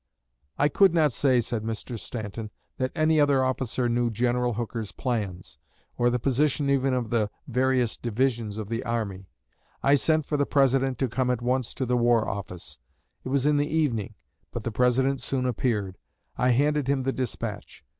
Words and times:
"I 0.57 0.67
could 0.67 0.95
not 0.95 1.11
say," 1.13 1.41
said 1.41 1.61
Mr. 1.61 1.99
Stanton, 1.99 2.49
"that 2.77 2.91
any 2.95 3.19
other 3.21 3.43
officer 3.45 3.87
knew 3.87 4.09
General 4.09 4.53
Hooker's 4.53 4.91
plans, 4.91 5.59
or 5.95 6.09
the 6.09 6.17
position 6.17 6.71
even 6.71 6.95
of 6.95 7.11
the 7.11 7.29
various 7.47 7.97
divisions 7.97 8.57
of 8.57 8.67
the 8.67 8.83
army. 8.83 9.27
I 9.83 9.93
sent 9.93 10.25
for 10.25 10.37
the 10.37 10.47
President 10.47 10.97
to 10.97 11.07
come 11.07 11.29
at 11.29 11.43
once 11.43 11.71
to 11.75 11.85
the 11.85 11.97
War 11.97 12.27
Office. 12.27 12.79
It 13.23 13.29
was 13.29 13.45
in 13.45 13.57
the 13.57 13.69
evening, 13.69 14.15
but 14.51 14.63
the 14.63 14.71
President 14.71 15.21
soon 15.21 15.45
appeared. 15.45 15.99
I 16.35 16.49
handed 16.49 16.87
him 16.87 17.03
the 17.03 17.13
despatch. 17.13 17.85